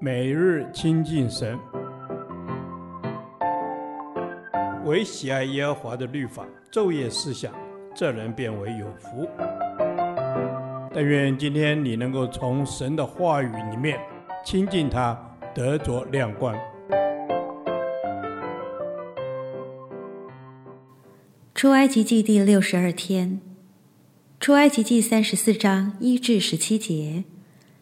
[0.00, 1.58] 每日亲近神，
[4.84, 7.52] 唯喜爱耶和华的律法，昼夜思想，
[7.94, 9.28] 这人便为有福。
[10.92, 13.98] 但愿今天你能够从神的话语里面
[14.44, 15.18] 亲近他，
[15.54, 16.54] 得着亮光。
[21.54, 23.40] 出埃及记第六十二天，
[24.38, 27.24] 出埃及记三十四章一至十七节，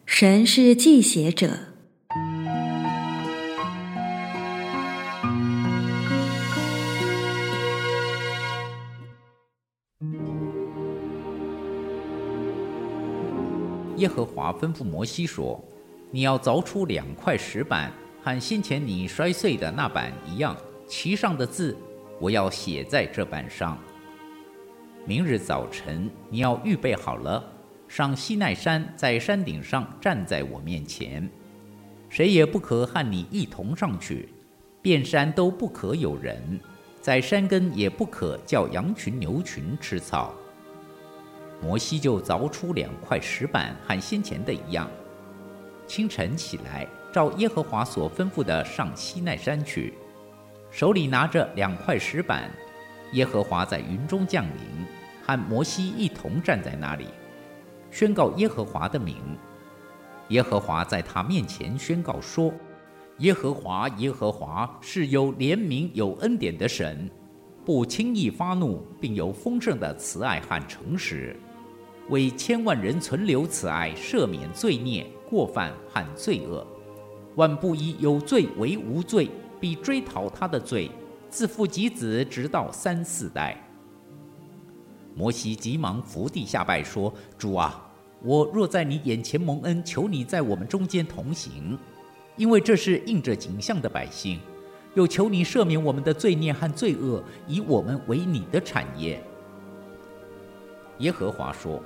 [0.05, 1.72] 神是记写者。
[13.97, 15.63] 耶和华吩咐摩西说
[16.09, 20.55] ：“你要凿出两块石板，和先前你摔碎的那板一样，
[20.87, 21.77] 其上的字
[22.19, 23.77] 我要写在这板上。
[25.05, 27.43] 明日早晨你要预备好了，
[27.87, 31.29] 上西奈山，在山顶上站在我面前，
[32.09, 34.29] 谁也不可和你一同上去，
[34.81, 36.59] 遍山都不可有人，
[36.99, 40.33] 在山根也不可叫羊群牛群吃草。”
[41.63, 44.89] 摩西就凿出两块石板，和先前的一样。
[45.87, 49.93] 清晨起来，照耶和华所吩咐的上西奈山去，
[50.69, 52.51] 手里拿着两块石板。
[53.13, 54.85] 耶和华在云中降临，
[55.23, 57.05] 和摩西一同站在那里，
[57.91, 59.15] 宣告耶和华的名。
[60.29, 62.51] 耶和华在他面前宣告说
[63.19, 67.09] ：“耶和华，耶和华是有怜悯、有恩典的神，
[67.63, 71.35] 不轻易发怒，并有丰盛的慈爱和诚实。”
[72.09, 76.65] 为千万人存留慈爱，赦免罪孽、过犯和罪恶。
[77.35, 80.91] 万不以有罪为无罪，必追讨他的罪，
[81.29, 83.57] 自父及子，直到三四代。
[85.15, 87.89] 摩西急忙伏地下拜说：“主啊，
[88.21, 91.77] 我若在你眼前蒙恩，求你在我们中间同行，
[92.35, 94.39] 因为这是印着景象的百姓。
[94.95, 99.19] 又求你赦免我们的罪孽和罪恶，以我们为你的产业。”
[101.03, 101.79] 耶和华说。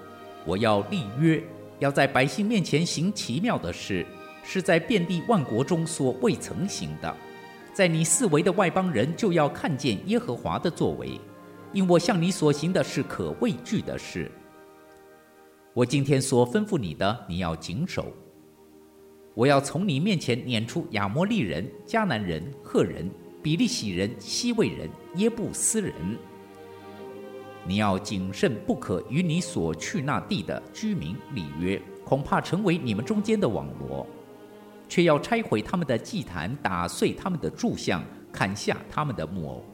[0.45, 1.43] 我要立约，
[1.79, 4.05] 要在百姓面前行奇妙的事，
[4.43, 7.13] 是在遍地万国中所未曾行的。
[7.73, 11.19] 在你四围的外邦人就要看见耶和华的作为，
[11.73, 14.31] 因我向你所行的是可畏惧的事。
[15.73, 18.13] 我今天所吩咐你的，你要谨守。
[19.33, 23.11] 我要从你面前撵出亚摩利人、迦南人、赫人、
[23.43, 25.93] 比利洗人、希未人、耶布斯人。
[27.67, 34.07] 你要谨慎，不可与你所去那地的居民立约，恐怕成为你们中间的网罗。
[34.89, 38.01] 却要拆毁他们的祭坛，打碎他们的柱像，
[38.31, 39.65] 砍下他们的木偶。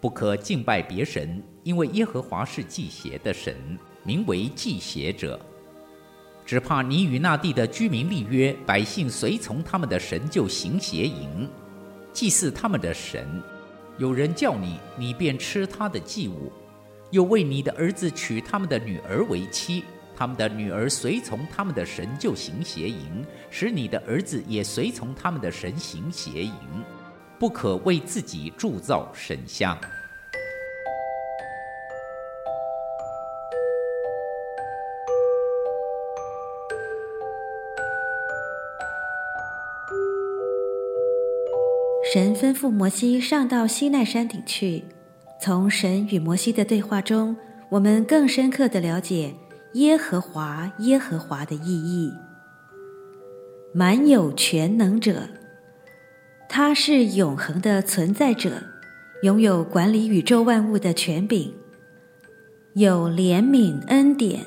[0.00, 3.52] 不可敬拜别神，因为耶和华是祭邪的神，
[4.04, 5.38] 名为祭邪者。
[6.46, 11.48] 只怕你与那地的居民立约，百姓随从他们的神，就行邪淫，
[12.12, 13.42] 祭祀他们的神。
[14.00, 16.50] 有人叫你，你便吃他的祭物。
[17.10, 19.84] 又为你的儿子娶他们的女儿为妻，
[20.16, 26.54] 他们的女儿随从他们的神就行邪淫，使你的儿子也随从他们的神行邪淫，
[27.38, 29.78] 不可为自己铸造神像。
[42.12, 44.82] 神吩咐摩西上到西奈山顶去。
[45.40, 47.36] 从神与摩西的对话中，
[47.68, 49.32] 我们更深刻地了解
[49.74, 52.12] 耶和华耶和华的意义。
[53.72, 55.28] 满有全能者，
[56.48, 58.60] 他是永恒的存在者，
[59.22, 61.54] 拥有管理宇宙万物的权柄，
[62.74, 64.40] 有怜悯恩典，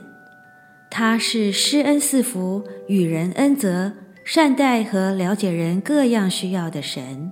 [0.91, 3.94] 他是施恩赐福、与人恩泽、
[4.25, 7.31] 善待和了解人各样需要的神，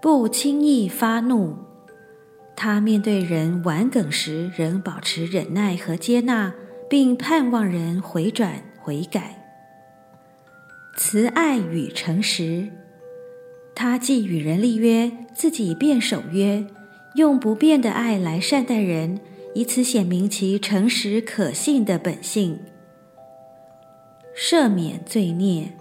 [0.00, 1.56] 不轻易发怒。
[2.54, 6.54] 他面对人顽梗时，仍保持忍耐和接纳，
[6.88, 9.36] 并盼望人回转悔改。
[10.96, 12.68] 慈爱与诚实，
[13.74, 16.66] 他既与人立约，自己便守约，
[17.14, 19.20] 用不变的爱来善待人，
[19.54, 22.58] 以此显明其诚实可信的本性。
[24.36, 25.72] 赦免罪孽，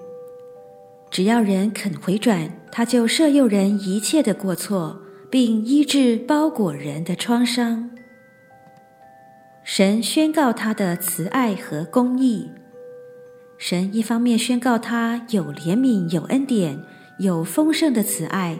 [1.09, 5.01] 只要人肯回转，他就赦宥人一切的过错。
[5.29, 7.89] 并医治包裹人的创伤。
[9.61, 12.49] 神宣告他的慈爱和公义。
[13.57, 16.79] 神一方面宣告他有怜悯、有恩典、
[17.19, 18.57] 有丰盛的慈爱，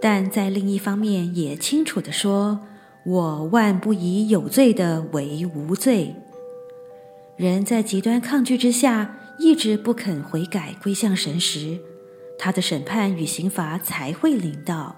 [0.00, 2.60] 但在另一方面也清楚地说
[3.04, 6.14] ：“我万不以有罪的为无罪。”
[7.36, 11.78] 人在极端抗拒之下，一直不肯悔改归向神时，
[12.38, 14.96] 他的审判与刑罚才会临到。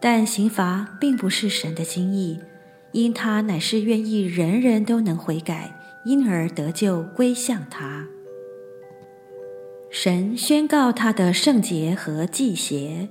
[0.00, 2.40] 但刑罚并不是神的心意，
[2.92, 5.72] 因他乃是愿意人人都能悔改，
[6.04, 8.06] 因而得救归向他。
[9.90, 13.08] 神宣告他的圣洁和祭邪。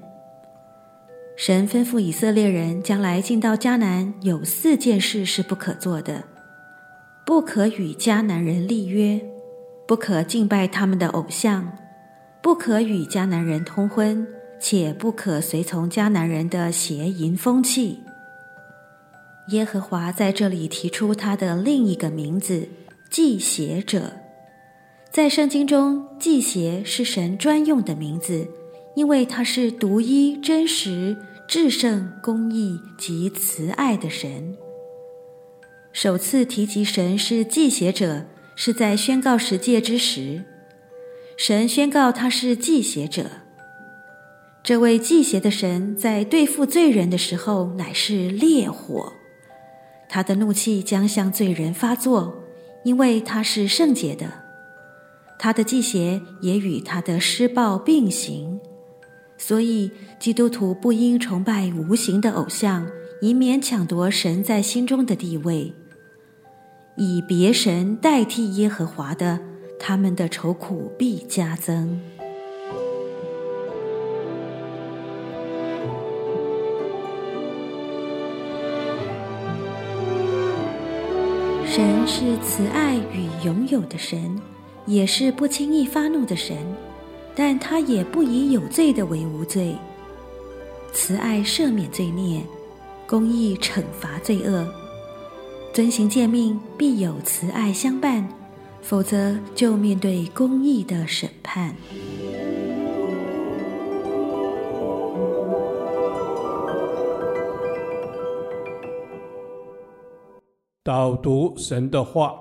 [1.37, 6.25] 神吩咐以色列人将来进到迦南，有四件事是不可做的：
[7.25, 9.21] 不可与迦南人立约，
[9.91, 11.77] 不可敬拜他们的偶像，
[12.41, 14.25] 不可与迦南人通婚，
[14.57, 17.99] 且不可随从迦南人的邪淫风气。
[19.49, 22.69] 耶和华在这里提出他的另一个名字——
[23.11, 24.13] 祭邪者。
[25.11, 28.47] 在圣经中，祭邪是神专用的名字，
[28.95, 31.17] 因为他是独一、真实。
[31.49, 34.55] 至圣、公义及慈爱的神。
[35.91, 38.25] 首次提及神是祭邪者，
[38.63, 40.43] 是在宣告十诫之时。
[41.35, 43.25] 神宣告他是祭邪者。
[44.61, 49.13] 这位祭邪的神在对付罪人的时候，乃是烈火，
[50.07, 52.43] 他的怒气将向罪人发作，
[52.83, 54.31] 因为他是圣洁的。
[55.39, 58.59] 他的祭邪也与他的施暴并行。
[59.39, 62.87] 所以，基督徒不应崇拜无形的偶像，
[63.23, 65.73] 以免抢夺神在心中的地位。
[66.95, 69.39] 以别神代替耶和华的，
[69.79, 71.99] 他们的愁苦必加增。
[81.65, 84.39] 神是慈爱与永有的神，
[84.85, 86.57] 也是不轻易发怒的神。
[87.33, 89.73] 但他也不以有罪的为无罪，
[90.91, 92.44] 慈爱赦免罪孽，
[93.07, 94.67] 公义惩罚罪恶，
[95.73, 98.27] 遵行诫命必有慈爱相伴，
[98.81, 101.73] 否则就面对公义的审判。
[110.83, 112.35] 导读神的话。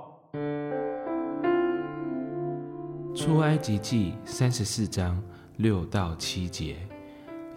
[3.15, 5.23] 出埃及记三十四章
[5.56, 6.77] 六到七节，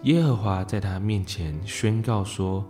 [0.02, 2.64] 耶和华在他面前宣告说：“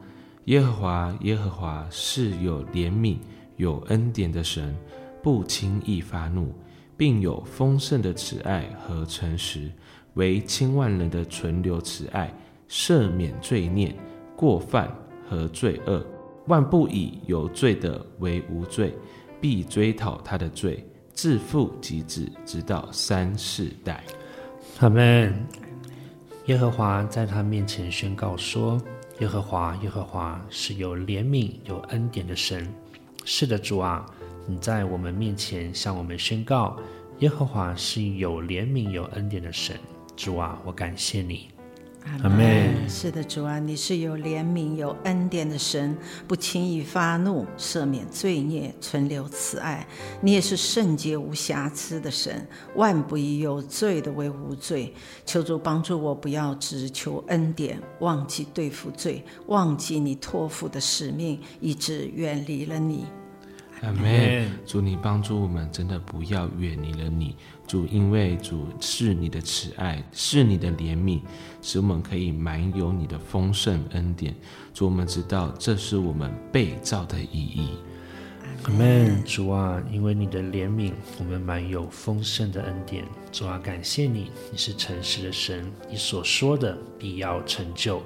[0.46, 3.16] 耶和华，耶和华是有怜悯、
[3.56, 4.76] 有恩典的神，
[5.22, 6.52] 不轻易发怒，
[6.96, 9.70] 并有丰盛的慈爱和诚实，
[10.14, 12.32] 为千万人的存留慈爱，
[12.68, 13.94] 赦免罪孽、
[14.36, 14.94] 过犯
[15.28, 16.04] 和罪恶，
[16.46, 18.94] 万不以有罪的为无罪，
[19.40, 24.02] 必追讨他的罪。”自父及子，直到三世代。
[24.80, 25.32] 阿们。
[26.46, 28.82] 耶和华在他面前宣告说
[29.20, 32.68] ：“耶和华，耶和华是有怜悯、有恩典的神。
[33.24, 34.04] 是的，主啊，
[34.46, 36.76] 你在我们面前向我们宣告，
[37.20, 39.78] 耶和华是有怜悯、有恩典的神。
[40.16, 41.48] 主啊，我感谢你。”
[42.22, 42.88] 阿门。
[42.88, 45.96] 是的，主啊，你是有怜悯、有恩典的神，
[46.28, 49.86] 不轻易发怒，赦免罪孽，存留慈爱。
[50.20, 52.46] 你也是圣洁无瑕疵的神，
[52.76, 54.92] 万不以有罪的为无罪。
[55.24, 63.06] 求主帮助我，不要只求恩典，忘记对付罪，忘记你托付的使命，以致远离了你。
[63.84, 64.50] 阿门。
[64.66, 67.36] 主，你帮助我们，真的不要远离了你。
[67.66, 71.20] 主，因为主是你的慈爱，是你的怜悯，
[71.62, 74.34] 使我们可以满有你的丰盛恩典。
[74.72, 77.70] 主，我们知道这是我们被造的意义。
[78.64, 79.22] 阿门。
[79.24, 83.04] 主啊，因为你的怜悯，我们满有丰盛的恩典。
[83.32, 88.02] 主啊，感谢你，你是诚实的神，你所说的必要成就。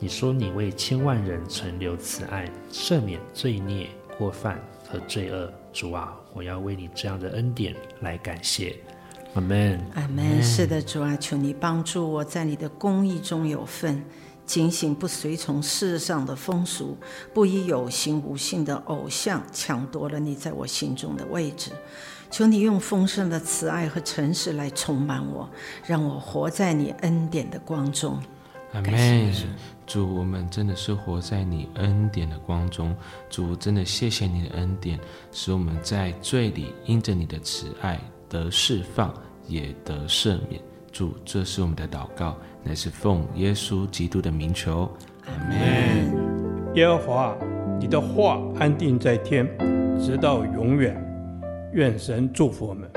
[0.00, 4.60] 你说你为千万人存留慈爱，赦免罪孽过犯。
[4.90, 8.76] 和罪恶，主啊，我要为你这样的恩典来感谢，
[9.34, 10.42] 阿门，阿门。
[10.42, 14.02] 是的，主啊，求你帮助我在你的公义中有份，
[14.46, 16.96] 警醒不随从世上的风俗，
[17.34, 21.70] 不以有形无形的偶像抢夺了你在我心中的位置。
[22.30, 25.48] 求你用丰盛的慈爱和诚实来充满我，
[25.86, 28.18] 让我活在你恩典的光中。
[28.72, 29.32] 阿门。
[29.86, 32.94] 主，我们真的是活在你恩典的光中。
[33.30, 34.98] 主，真的谢谢你的恩典，
[35.32, 37.98] 使我们在罪里因着你的慈爱
[38.28, 39.14] 得释放，
[39.46, 40.60] 也得赦免。
[40.92, 44.90] 主，这是我们的祷告，乃是奉耶稣基督的名求。
[45.26, 46.74] 阿门。
[46.74, 47.36] 耶和华，
[47.80, 49.46] 你的话安定在天，
[49.98, 51.02] 直到永远。
[51.72, 52.90] 愿神祝福我们。